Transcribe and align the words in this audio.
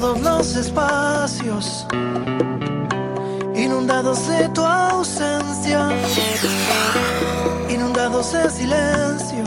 todos 0.00 0.20
los 0.20 0.54
espacios, 0.54 1.84
inundados 3.56 4.28
de 4.28 4.48
tu 4.50 4.64
ausencia, 4.64 5.88
inundados 7.68 8.32
de 8.32 8.48
silencio. 8.48 9.44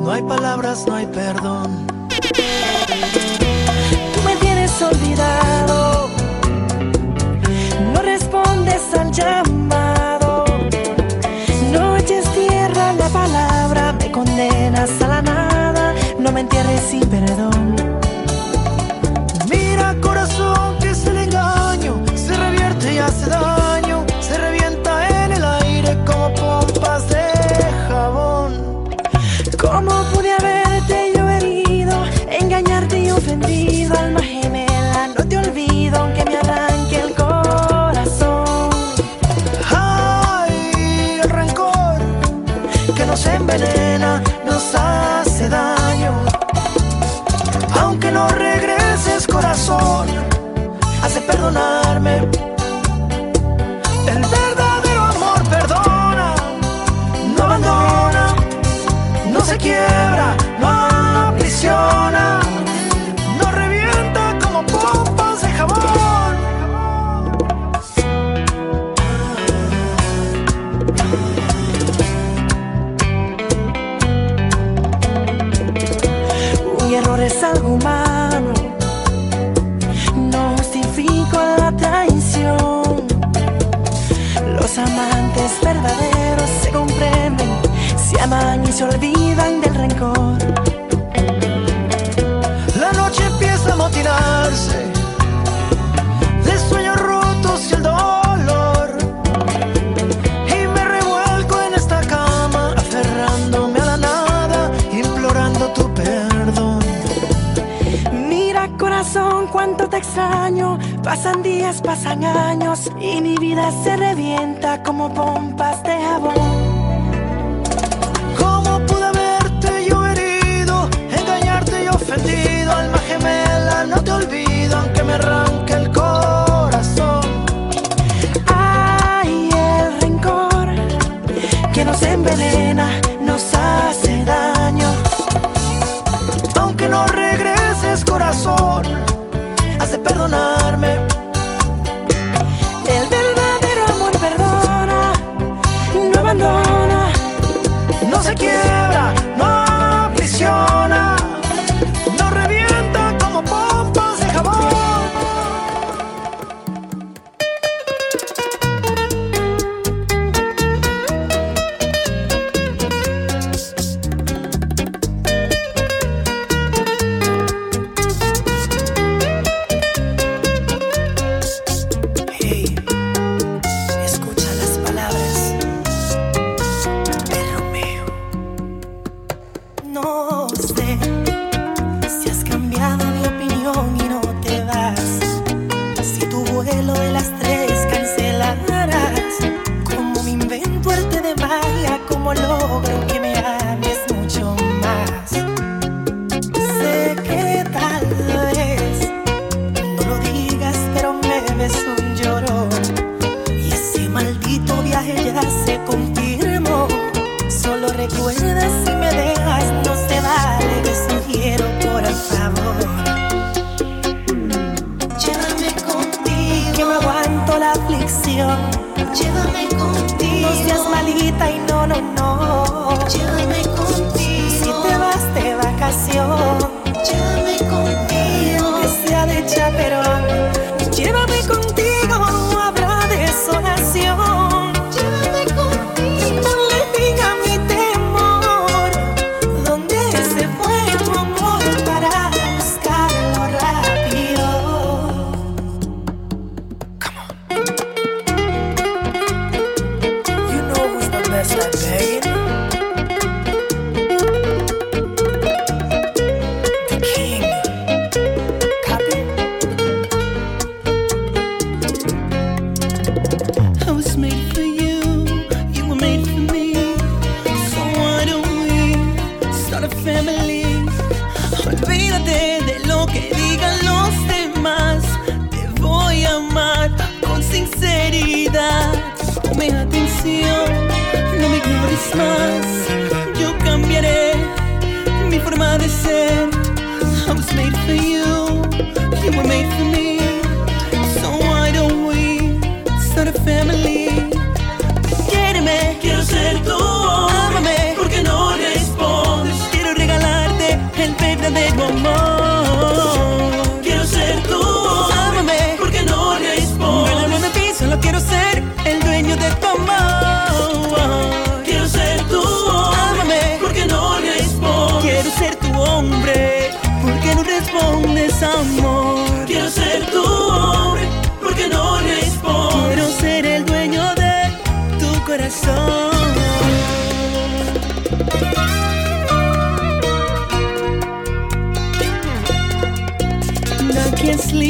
No 0.00 0.12
hay 0.12 0.22
palabras, 0.22 0.84
no 0.86 0.94
hay 0.94 1.06
perdón. 1.06 1.84
Tú 4.14 4.20
me 4.24 4.36
tienes 4.36 4.82
olvidado, 4.82 6.08
no 7.92 8.02
respondes 8.02 8.82
al 8.96 9.10
llamado, 9.10 10.44
Noches 11.72 12.24
tierra 12.34 12.92
la 12.92 13.08
palabra, 13.08 13.94
me 13.94 14.12
condenas 14.12 14.90
a 15.02 15.08
la 15.08 15.22
nada, 15.22 15.94
no 16.20 16.30
me 16.30 16.42
entierres 16.42 16.82
sin 16.82 17.04
perdón. 17.08 17.57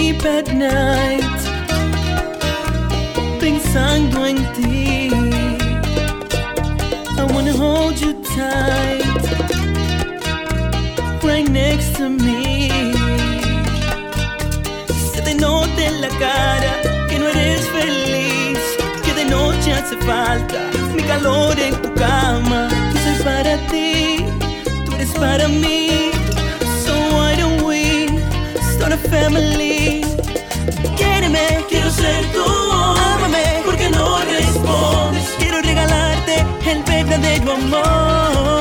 sleep 0.08 0.24
at 0.24 0.52
night 0.54 1.38
pensando 3.40 4.24
en 4.24 4.36
ti. 4.54 5.10
I 7.18 7.24
wanna 7.32 7.52
hold 7.52 8.00
you 8.00 8.14
tight, 8.36 9.22
right 11.22 11.48
next 11.50 11.96
to 11.96 12.08
me. 12.08 12.70
Se 15.12 15.20
te 15.22 15.34
nota 15.34 15.80
en 15.90 16.00
la 16.00 16.08
cara 16.24 16.72
que 17.08 17.18
no 17.18 17.26
eres 17.28 17.66
feliz, 17.68 18.60
que 19.04 19.12
de 19.14 19.24
noche 19.24 19.72
hace 19.72 19.96
falta 20.06 20.70
mi 20.94 21.02
calor 21.02 21.58
en 21.58 21.74
tu 21.82 21.92
cama. 21.94 22.68
Yo 22.92 22.98
soy 23.04 23.24
para 23.24 23.56
ti, 23.70 24.24
tú 24.86 24.94
eres 24.94 25.10
para 25.12 25.48
mí 25.48 26.17
con 28.88 28.92
a 28.92 28.96
family. 28.96 30.00
Quéreme, 30.96 31.64
quiero 31.68 31.90
ser 31.90 32.24
tú. 32.32 32.44
Ámame, 32.44 33.62
porque 33.64 33.88
no 33.90 34.18
respondes. 34.18 35.24
Quiero 35.38 35.60
regalarte 35.60 36.46
el 36.66 36.82
verdadero 36.84 37.52
amor. 37.52 38.57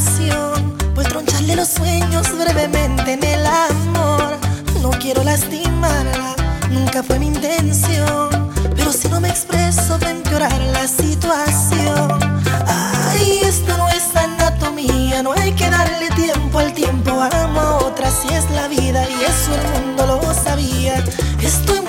relación 0.00 0.74
Pues 0.94 1.08
troncharle 1.08 1.56
los 1.56 1.68
sueños 1.68 2.26
brevemente 2.36 3.12
en 3.12 3.24
el 3.24 3.46
amor. 3.46 4.38
No 4.82 4.90
quiero 4.90 5.22
lastimarla, 5.22 6.34
nunca 6.70 7.02
fue 7.02 7.18
mi 7.18 7.26
intención 7.26 8.28
Pero 8.76 8.92
si 8.92 9.08
no 9.08 9.20
me 9.20 9.28
expreso 9.28 9.98
va 10.02 10.08
a 10.08 10.10
empeorar 10.10 10.60
la 10.72 10.86
situación. 10.86 12.18
Ay, 12.66 13.40
esto 13.42 13.76
no 13.76 13.88
es 13.88 14.04
anatomía, 14.14 15.22
no 15.22 15.32
hay 15.32 15.52
que 15.52 15.68
darle 15.68 16.08
tiempo 16.10 16.58
al 16.58 16.72
tiempo 16.72 17.10
Amo 17.20 17.60
a 17.60 17.76
otra, 17.78 18.10
si 18.10 18.32
es 18.32 18.50
la 18.50 18.68
vida 18.68 19.06
y 19.08 19.24
eso 19.24 19.54
el 19.54 19.84
mundo 19.84 20.06
lo 20.06 20.34
sabía. 20.34 21.04
Esto 21.42 21.79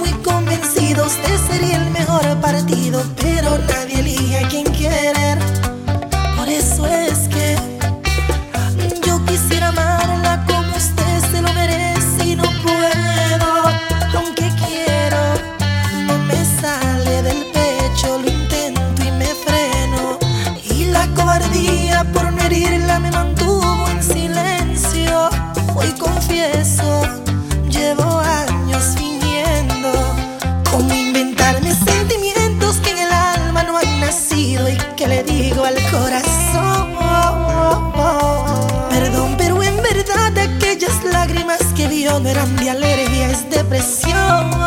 cambia, 42.41 42.71
alergia 42.71 43.29
es 43.29 43.47
depresión. 43.49 44.60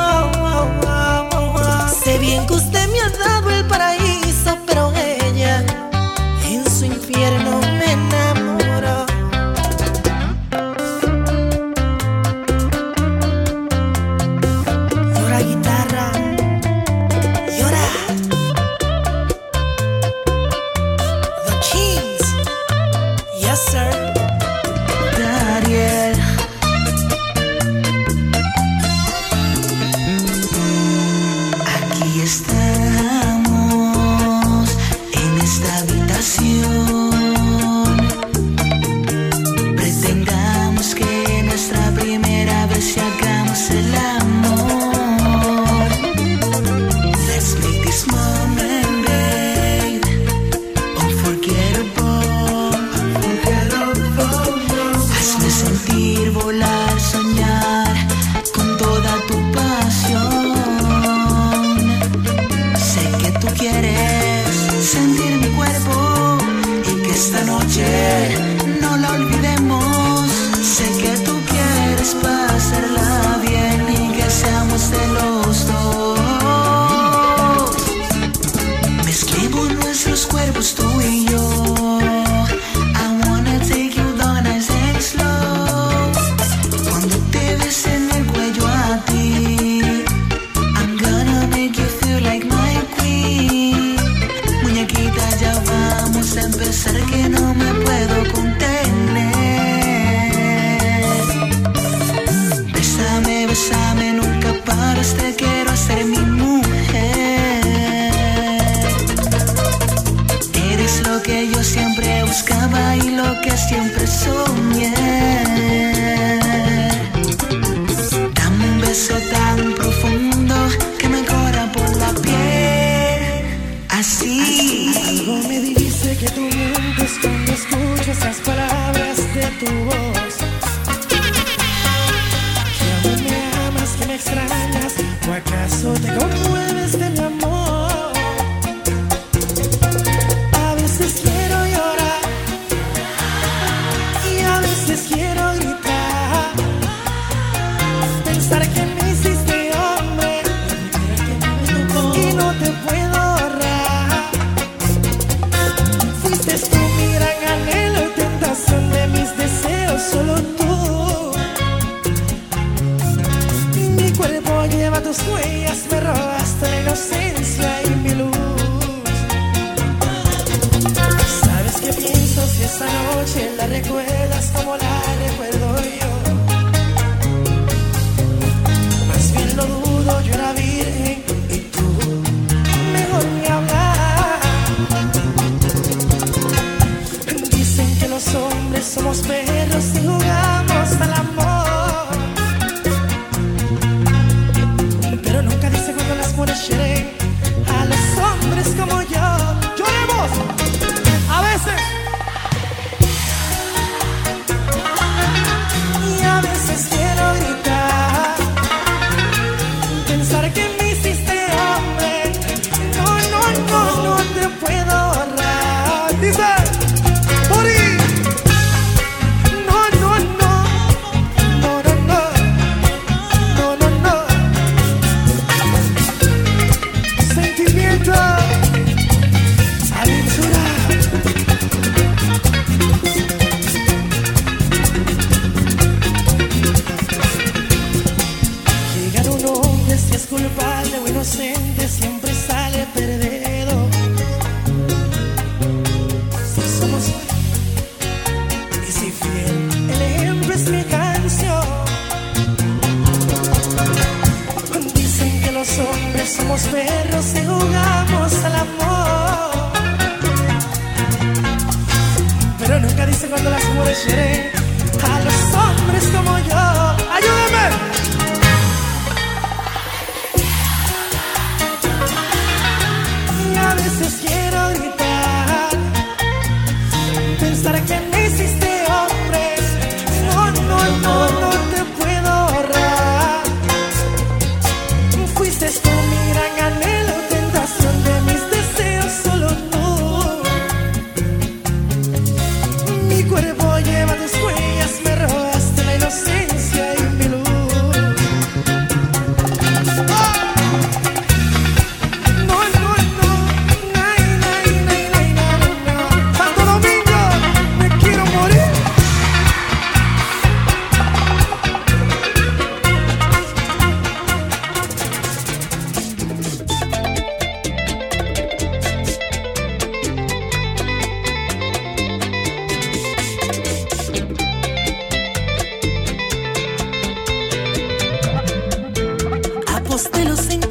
Aposté 330.15 330.29
los 330.29 330.64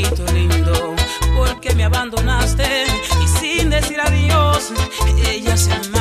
lindo, 0.00 0.94
porque 1.36 1.74
me 1.74 1.84
abandonaste 1.84 2.64
y 3.22 3.28
sin 3.28 3.68
decir 3.70 4.00
adiós, 4.00 4.72
ella 5.28 5.56
se. 5.56 5.91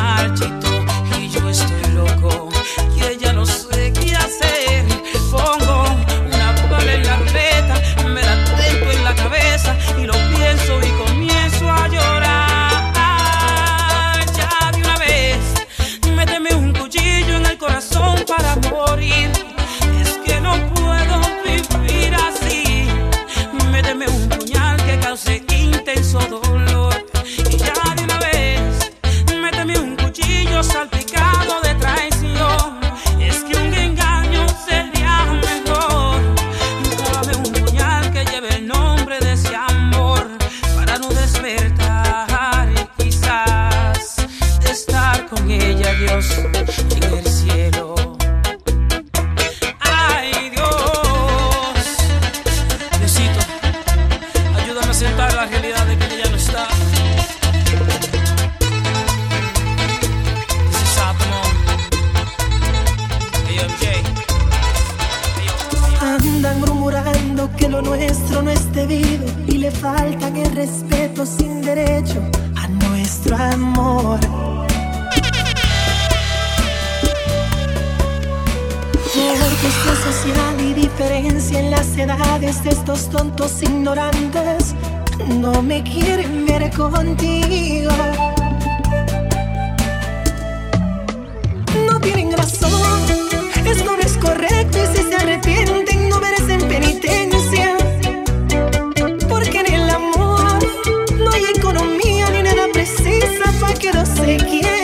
Nuestra 79.63 79.95
sociedad 79.95 80.57
y 80.59 80.73
diferencia 80.73 81.59
en 81.59 81.69
las 81.69 81.95
edades 81.95 82.63
de 82.63 82.71
estos 82.71 83.09
tontos 83.11 83.61
ignorantes 83.61 84.73
no 85.27 85.61
me 85.61 85.83
quieren 85.83 86.47
ver 86.47 86.71
contigo. 86.71 87.91
No 91.85 91.99
tienen 91.99 92.31
razón, 92.31 93.01
esto 93.63 93.95
no 93.95 94.01
es 94.01 94.17
correcto 94.17 94.79
y 94.79 94.97
si 94.97 95.03
se 95.03 95.15
arrepienten 95.15 96.09
no 96.09 96.19
merecen 96.19 96.67
penitencia. 96.67 97.77
Porque 99.29 99.59
en 99.59 99.73
el 99.73 99.89
amor 99.91 100.57
no 101.19 101.31
hay 101.31 101.43
economía 101.55 102.31
ni 102.31 102.41
nada 102.41 102.65
precisa 102.73 103.53
para 103.59 103.73
que 103.75 103.91
no 103.93 104.05
se 104.07 104.37
quiera. 104.37 104.80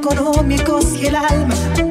económicos 0.00 0.94
y 0.94 1.06
el 1.06 1.16
alma. 1.16 1.89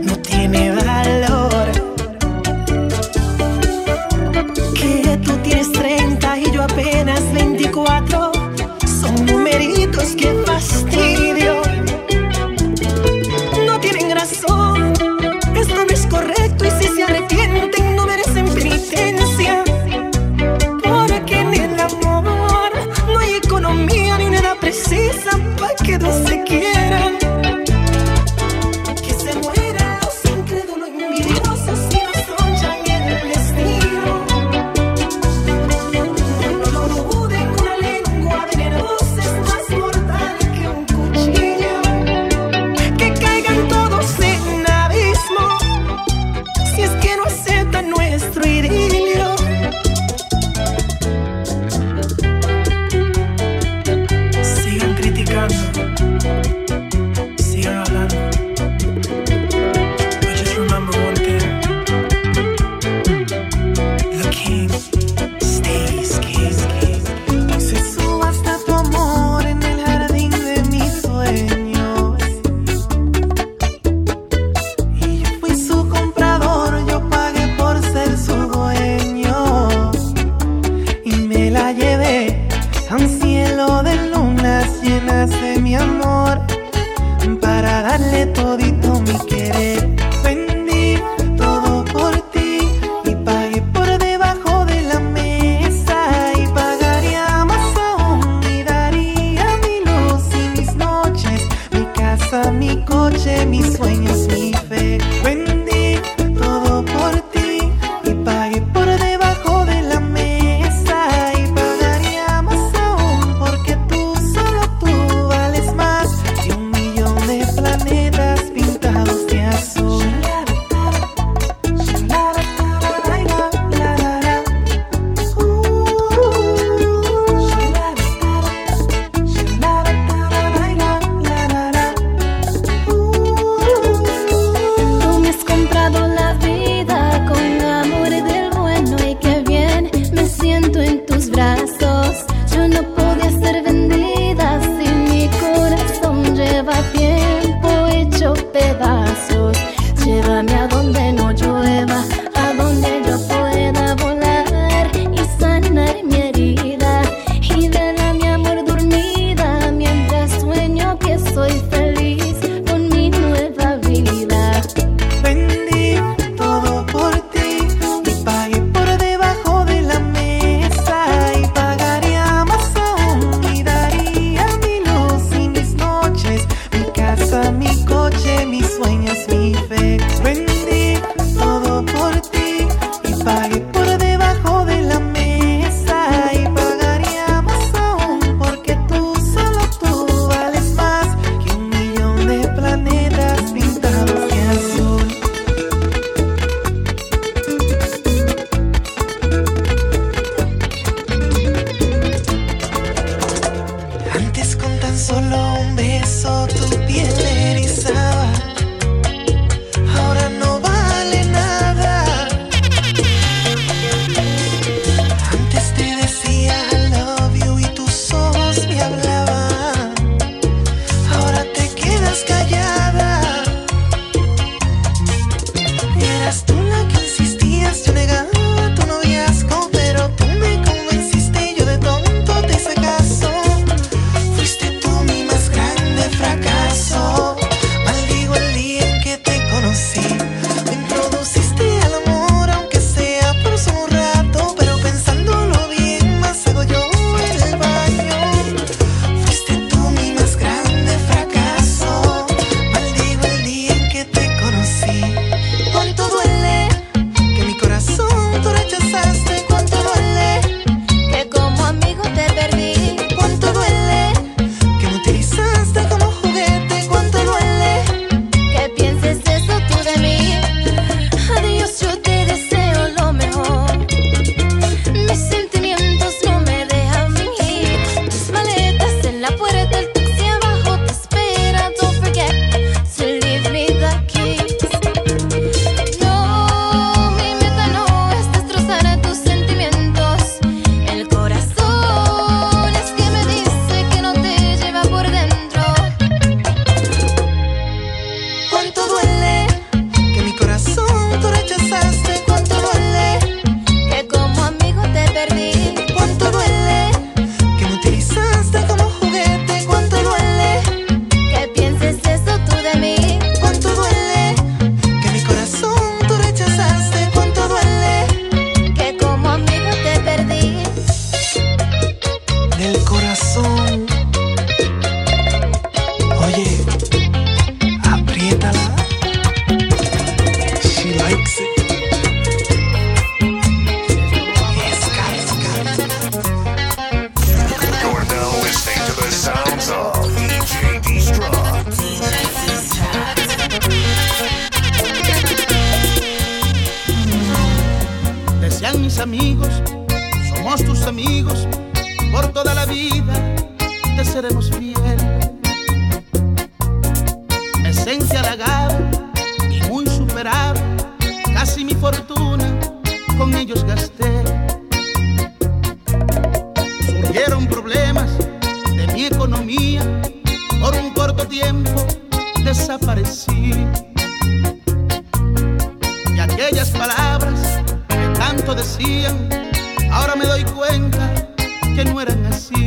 Que 381.84 381.86
no 381.86 382.02
eran 382.02 382.26
así. 382.26 382.59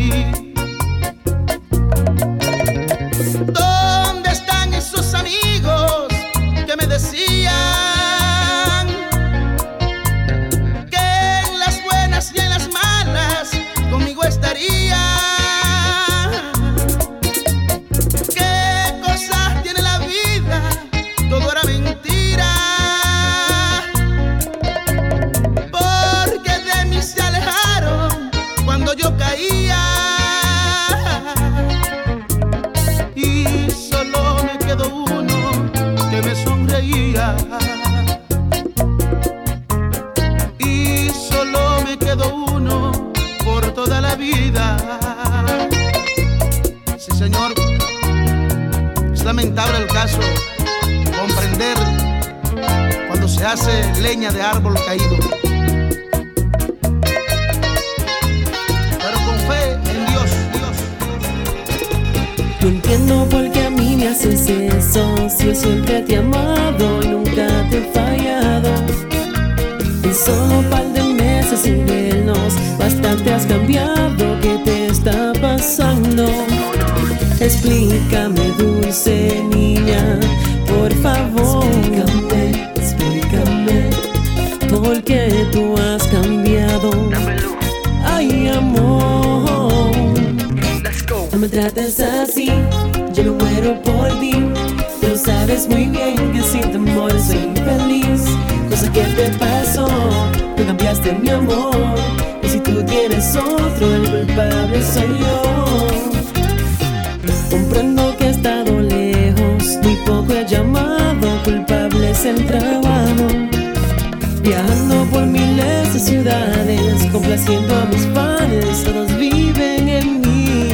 complaciendo 117.32 117.74
a 117.74 117.84
mis 117.86 118.06
fans, 118.08 118.84
todos 118.84 119.16
viven 119.16 119.88
en 119.88 120.20
mí. 120.20 120.68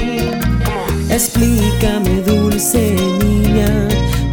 Explícame, 1.09 2.21
dulce 2.23 2.97
niña, 3.23 3.89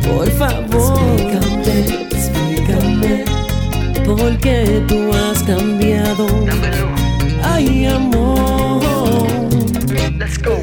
por 0.08 0.28
favor. 0.32 1.00
Explícame, 1.22 2.08
explícame, 2.12 3.26
por 4.06 4.38
qué 4.40 4.84
tú 4.88 5.12
has 5.14 5.44
cambiado. 5.44 6.26
Ay, 7.44 7.86
amor, 7.86 8.82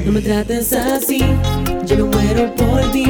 no 0.04 0.12
me 0.12 0.20
trates 0.20 0.72
así, 0.72 1.24
yo 1.86 1.96
no 1.96 2.06
muero 2.06 2.52
por 2.56 2.80
ti. 2.90 3.04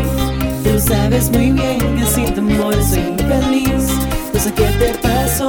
Tú 0.63 0.79
sabes 0.79 1.31
muy 1.31 1.53
bien 1.53 1.79
que 1.97 2.05
sin 2.05 2.35
tu 2.35 2.41
amor 2.41 2.75
soy 2.85 3.15
infeliz. 3.19 3.89
No 4.35 4.39
sé 4.39 4.53
qué 4.53 4.67
te 4.79 4.95
pasó, 4.99 5.49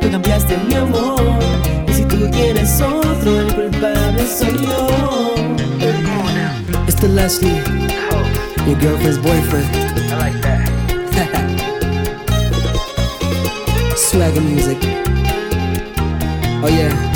tú 0.00 0.10
cambiaste 0.10 0.56
mi 0.68 0.74
amor. 0.74 1.83
tú 2.16 2.30
tienes 2.30 2.80
otro, 2.80 3.40
el 3.40 3.54
culpable 3.54 4.26
soy 4.26 4.66
yo. 4.66 4.88
It's 6.86 7.00
the 7.00 7.08
Leslie, 7.08 7.62
your 8.66 8.78
girlfriend's 8.78 9.18
boyfriend. 9.18 9.66
I 10.12 10.18
like 10.18 10.40
that. 10.42 10.70
Swagger 13.96 14.40
music. 14.40 14.78
Oh 16.62 16.68
yeah. 16.68 17.13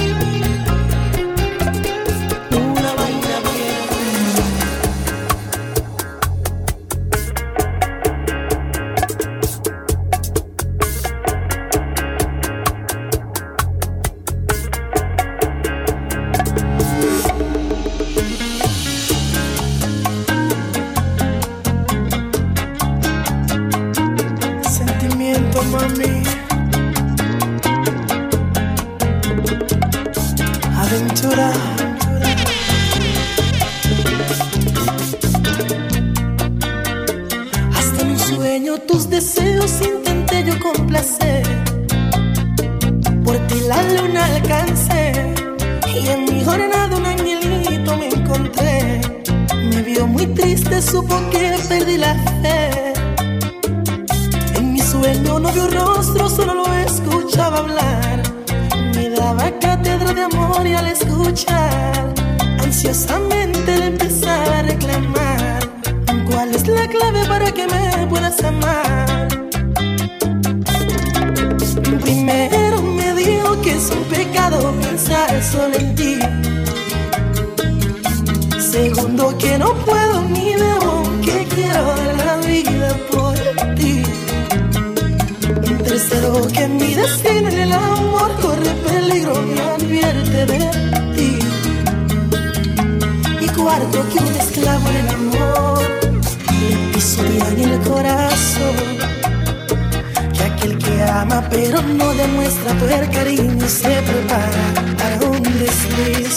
pero 101.50 101.82
no 101.82 102.14
demuestra 102.14 102.72
poder 102.74 103.10
cariño 103.10 103.64
y 103.64 103.68
se 103.68 104.02
prepara 104.02 104.96
para 104.96 105.26
un 105.26 105.42
desliz. 105.42 106.36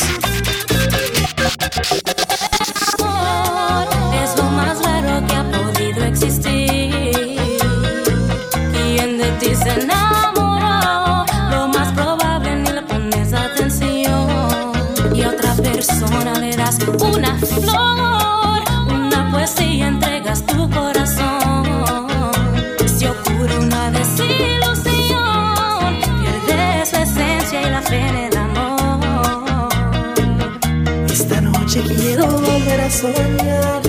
soñar, 32.92 33.82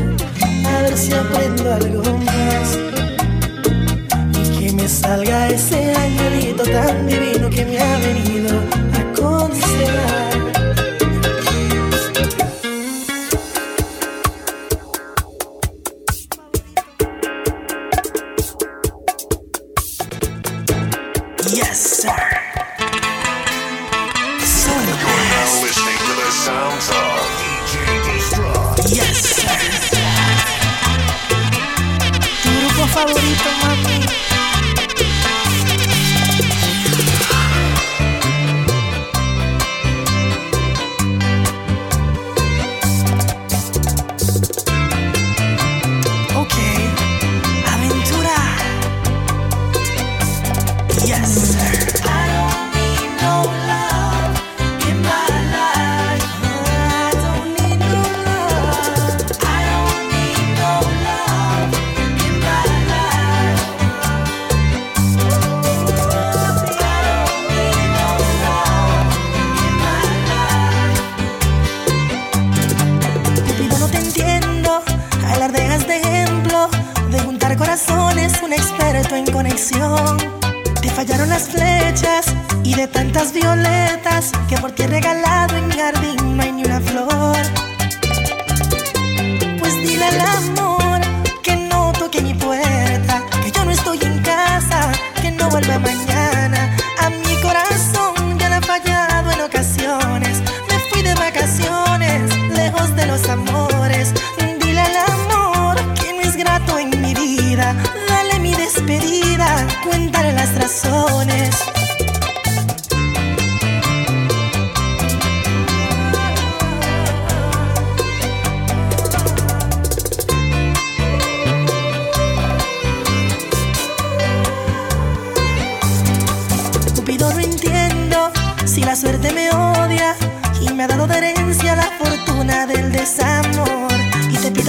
a 0.65 0.83
ver 0.83 0.97
si 0.97 1.13
aprendo 1.13 1.75
algo 1.75 2.03
más. 2.19 2.79
Y 4.39 4.59
que 4.59 4.73
me 4.73 4.89
salga 4.89 5.49
ese 5.49 5.93
angelito 5.95 6.63
tan 6.63 7.07
divino 7.07 7.51
que 7.51 7.65
me 7.65 7.79
ha 7.79 7.99
venido. 7.99 8.32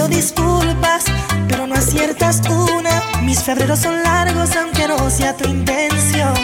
pido 0.04 0.08
disculpas, 0.08 1.04
pero 1.48 1.66
no 1.66 1.74
aciertas 1.74 2.40
una. 2.48 3.02
Mis 3.22 3.42
febreros 3.42 3.80
son 3.80 4.02
largos, 4.02 4.50
aunque 4.56 4.88
no 4.88 5.10
sea 5.10 5.36
tu 5.36 5.48
intención. 5.48 6.34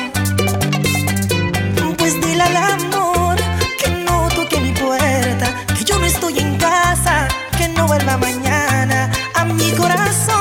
Pues 1.98 2.20
dile 2.20 2.42
al 2.42 2.56
amor 2.56 3.36
que 3.78 3.90
no 4.04 4.28
toque 4.28 4.60
mi 4.60 4.72
puerta, 4.72 5.46
que 5.76 5.84
yo 5.84 5.98
no 5.98 6.06
estoy 6.06 6.38
en 6.38 6.56
casa, 6.56 7.28
que 7.56 7.68
no 7.68 7.86
vuelva 7.86 8.16
mañana 8.16 9.10
a 9.34 9.44
mi 9.44 9.70
corazón. 9.72 10.39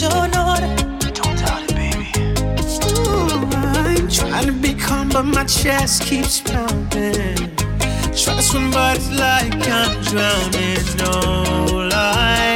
your 0.00 0.10
Lord. 0.10 0.60
Don't 1.14 1.36
doubt 1.38 1.62
it, 1.62 1.74
baby. 1.74 2.12
Ooh, 2.98 3.46
I'm 3.54 4.08
trying 4.08 4.46
to 4.46 4.52
be 4.52 4.74
calm, 4.74 5.08
but 5.08 5.24
my 5.24 5.44
chest 5.44 6.02
keeps 6.02 6.40
pounding. 6.40 7.36
Try 8.14 8.34
to 8.34 8.42
swim, 8.42 8.70
but 8.70 8.96
it's 8.96 9.10
like 9.10 9.54
I'm 9.68 10.02
drowning. 10.02 10.84
No 10.98 11.88
lie. 11.88 12.55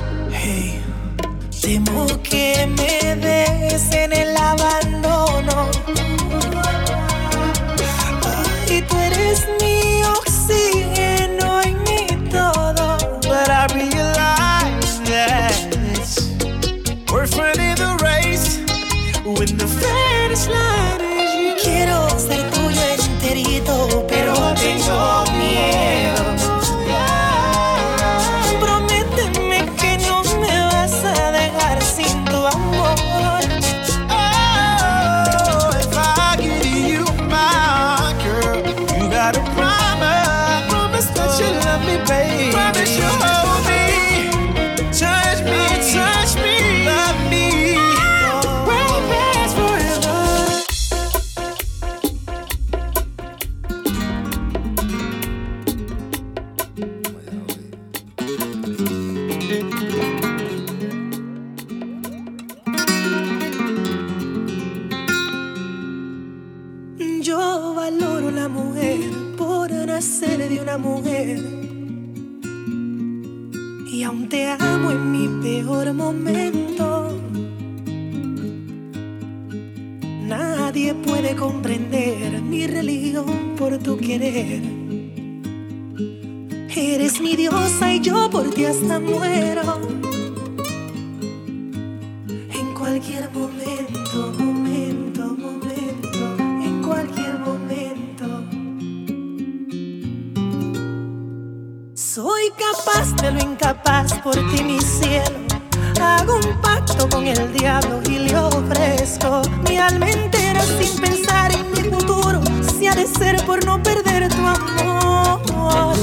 por 113.51 113.65
no 113.65 113.83
perder 113.83 114.29
tu 114.29 114.47
amor. 114.47 115.97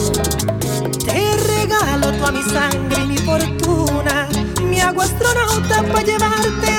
Te 1.07 1.34
regalo 1.55 2.12
toda 2.18 2.30
mi 2.30 2.42
sangre 2.42 3.05
y 3.05 3.07
mi 3.07 3.16
fortuna, 3.16 4.28
mi 4.62 4.78
agua 4.80 5.05
astronauta 5.05 5.82
para 5.90 6.03
llevarte 6.03 6.78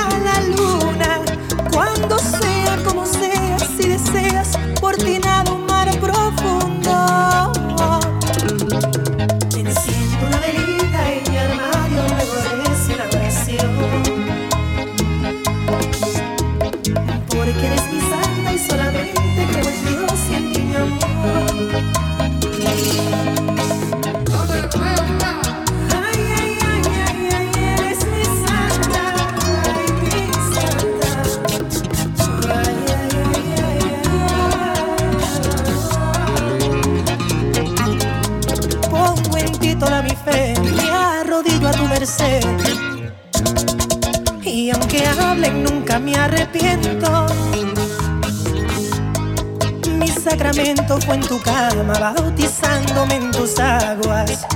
tocó 50.89 51.13
en 51.13 51.21
tu 51.21 51.39
cama, 51.39 51.93
bautizándome 51.99 53.17
en 53.17 53.29
tus 53.29 53.59
aguas. 53.59 54.47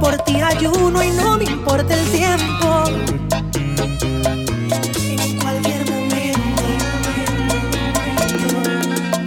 Por 0.00 0.16
ti 0.22 0.40
ayuno 0.40 1.02
y 1.02 1.10
no 1.10 1.36
me 1.36 1.44
importa 1.44 1.92
el 1.92 2.10
tiempo. 2.10 2.84
En 5.10 5.38
cualquier 5.38 5.84
momento, 5.90 6.62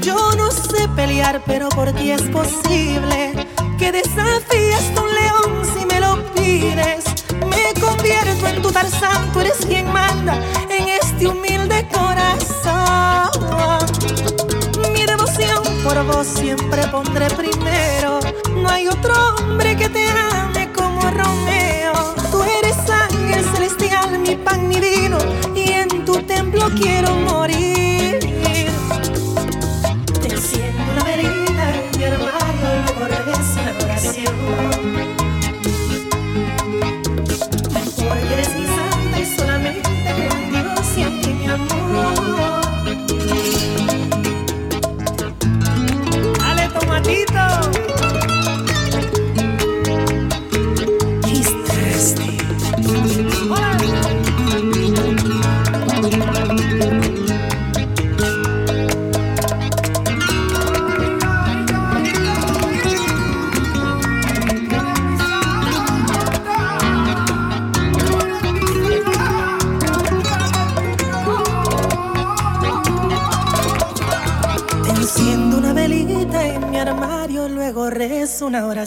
yo 0.01 0.31
no 0.37 0.49
sé 0.49 0.87
pelear, 0.95 1.39
pero 1.45 1.69
por 1.69 1.91
ti 1.91 2.09
es 2.09 2.23
posible 2.23 3.47
que 3.77 3.91
desafíes 3.91 4.91
a 4.97 5.01
un 5.01 5.13
león 5.13 5.61
si 5.71 5.85
me 5.85 5.99
lo 5.99 6.17
pides. 6.33 7.05
Me 7.47 7.79
convierto 7.79 8.47
en 8.47 8.59
tu 8.63 8.71
Tarzán, 8.71 9.31
tú 9.33 9.41
eres 9.41 9.57
quien 9.67 9.85
manda. 9.93 10.33
siempre 16.23 16.87
pondré 16.87 17.27
primero. 17.29 18.19
No 18.55 18.69
hay 18.69 18.87
otro 18.87 19.13
hombre 19.37 19.75
que 19.77 19.87
te 19.87 20.07
ame. 20.07 20.60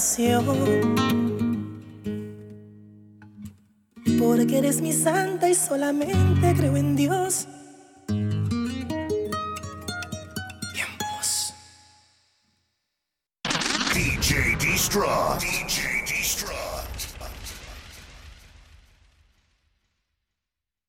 you 0.04 0.83